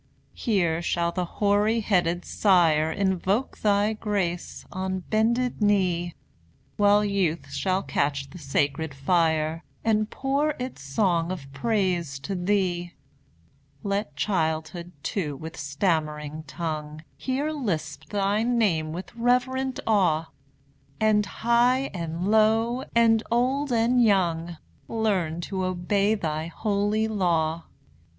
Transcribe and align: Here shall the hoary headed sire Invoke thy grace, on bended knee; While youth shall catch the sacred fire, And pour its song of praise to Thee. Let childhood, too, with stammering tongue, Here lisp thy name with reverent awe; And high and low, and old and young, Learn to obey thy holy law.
Here 0.33 0.81
shall 0.81 1.11
the 1.11 1.25
hoary 1.25 1.81
headed 1.81 2.25
sire 2.25 2.89
Invoke 2.91 3.59
thy 3.59 3.93
grace, 3.93 4.65
on 4.71 5.01
bended 5.01 5.61
knee; 5.61 6.15
While 6.75 7.05
youth 7.05 7.51
shall 7.51 7.83
catch 7.83 8.31
the 8.31 8.39
sacred 8.39 8.95
fire, 8.95 9.63
And 9.85 10.09
pour 10.09 10.55
its 10.57 10.81
song 10.81 11.31
of 11.31 11.45
praise 11.53 12.17
to 12.21 12.33
Thee. 12.33 12.93
Let 13.83 14.15
childhood, 14.15 14.91
too, 15.03 15.35
with 15.35 15.55
stammering 15.55 16.45
tongue, 16.47 17.03
Here 17.15 17.51
lisp 17.51 18.05
thy 18.05 18.41
name 18.41 18.93
with 18.93 19.15
reverent 19.15 19.79
awe; 19.85 20.31
And 20.99 21.27
high 21.27 21.91
and 21.93 22.27
low, 22.27 22.85
and 22.95 23.21
old 23.29 23.71
and 23.71 24.03
young, 24.03 24.57
Learn 24.87 25.41
to 25.41 25.63
obey 25.63 26.15
thy 26.15 26.47
holy 26.47 27.07
law. 27.07 27.65